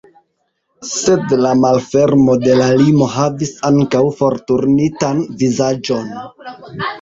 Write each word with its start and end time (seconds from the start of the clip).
Sed 0.91 1.33
la 1.41 1.51
malfermo 1.59 2.37
de 2.45 2.55
la 2.61 2.69
limo 2.79 3.09
havis 3.17 3.53
ankaŭ 3.69 4.01
forturnitan 4.23 5.23
vizaĝon. 5.45 6.11